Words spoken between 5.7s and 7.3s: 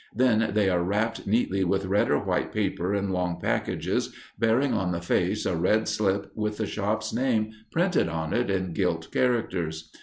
slip with the shop's